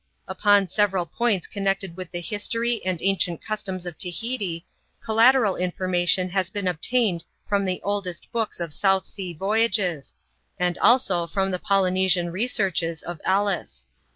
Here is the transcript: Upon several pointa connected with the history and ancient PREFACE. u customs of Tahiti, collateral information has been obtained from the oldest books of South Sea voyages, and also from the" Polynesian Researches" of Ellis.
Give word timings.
Upon 0.27 0.67
several 0.67 1.05
pointa 1.05 1.47
connected 1.47 1.95
with 1.95 2.09
the 2.09 2.21
history 2.21 2.83
and 2.83 2.99
ancient 3.03 3.39
PREFACE. 3.41 3.45
u 3.47 3.47
customs 3.49 3.85
of 3.85 3.99
Tahiti, 3.99 4.65
collateral 4.99 5.55
information 5.57 6.29
has 6.29 6.49
been 6.49 6.67
obtained 6.67 7.23
from 7.47 7.65
the 7.65 7.79
oldest 7.83 8.31
books 8.31 8.59
of 8.59 8.73
South 8.73 9.05
Sea 9.05 9.31
voyages, 9.35 10.15
and 10.57 10.75
also 10.79 11.27
from 11.27 11.51
the" 11.51 11.59
Polynesian 11.69 12.31
Researches" 12.31 13.03
of 13.03 13.21
Ellis. 13.25 13.89